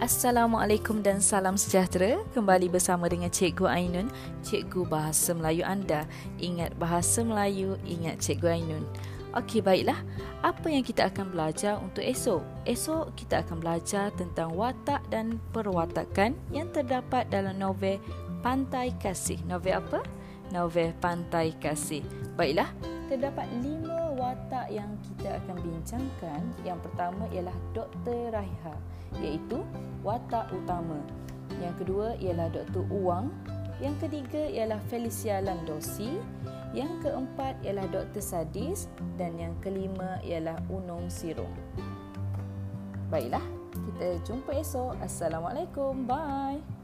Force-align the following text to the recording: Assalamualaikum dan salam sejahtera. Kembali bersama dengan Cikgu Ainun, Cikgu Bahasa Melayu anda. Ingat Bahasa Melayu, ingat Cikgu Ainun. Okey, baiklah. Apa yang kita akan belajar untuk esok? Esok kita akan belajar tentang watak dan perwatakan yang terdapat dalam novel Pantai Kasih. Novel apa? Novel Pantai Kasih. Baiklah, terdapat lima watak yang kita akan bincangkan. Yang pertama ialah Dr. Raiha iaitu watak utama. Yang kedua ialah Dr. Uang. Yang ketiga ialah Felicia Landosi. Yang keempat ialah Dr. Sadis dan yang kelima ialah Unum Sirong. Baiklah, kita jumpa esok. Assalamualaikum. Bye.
Assalamualaikum 0.00 1.04
dan 1.04 1.20
salam 1.20 1.60
sejahtera. 1.60 2.24
Kembali 2.32 2.72
bersama 2.72 3.04
dengan 3.04 3.28
Cikgu 3.28 3.68
Ainun, 3.68 4.08
Cikgu 4.40 4.88
Bahasa 4.88 5.36
Melayu 5.36 5.60
anda. 5.60 6.08
Ingat 6.40 6.72
Bahasa 6.80 7.20
Melayu, 7.20 7.76
ingat 7.84 8.16
Cikgu 8.16 8.48
Ainun. 8.48 8.88
Okey, 9.36 9.60
baiklah. 9.60 10.00
Apa 10.40 10.72
yang 10.72 10.80
kita 10.80 11.12
akan 11.12 11.36
belajar 11.36 11.76
untuk 11.84 12.00
esok? 12.00 12.40
Esok 12.64 13.12
kita 13.12 13.44
akan 13.44 13.60
belajar 13.60 14.08
tentang 14.16 14.56
watak 14.56 15.04
dan 15.12 15.36
perwatakan 15.52 16.32
yang 16.48 16.72
terdapat 16.72 17.28
dalam 17.28 17.60
novel 17.60 18.00
Pantai 18.40 18.96
Kasih. 18.96 19.36
Novel 19.44 19.84
apa? 19.84 20.00
Novel 20.48 20.96
Pantai 20.96 21.52
Kasih. 21.60 22.00
Baiklah, 22.40 22.72
terdapat 23.12 23.52
lima 23.60 23.99
watak 24.20 24.68
yang 24.68 24.92
kita 25.00 25.40
akan 25.40 25.56
bincangkan. 25.64 26.40
Yang 26.60 26.78
pertama 26.84 27.24
ialah 27.32 27.56
Dr. 27.72 28.36
Raiha 28.36 28.76
iaitu 29.24 29.64
watak 30.04 30.52
utama. 30.52 31.00
Yang 31.58 31.74
kedua 31.82 32.14
ialah 32.20 32.52
Dr. 32.52 32.84
Uang. 32.92 33.32
Yang 33.80 33.96
ketiga 34.06 34.42
ialah 34.44 34.80
Felicia 34.92 35.40
Landosi. 35.40 36.20
Yang 36.76 37.02
keempat 37.02 37.58
ialah 37.64 37.88
Dr. 37.90 38.22
Sadis 38.22 38.86
dan 39.18 39.34
yang 39.40 39.56
kelima 39.64 40.20
ialah 40.22 40.60
Unum 40.70 41.10
Sirong. 41.10 41.50
Baiklah, 43.10 43.42
kita 43.74 44.22
jumpa 44.22 44.54
esok. 44.54 44.94
Assalamualaikum. 45.02 46.06
Bye. 46.06 46.79